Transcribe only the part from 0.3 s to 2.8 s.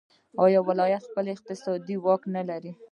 آیا ولایتونه خپل اقتصادي واک نلري؟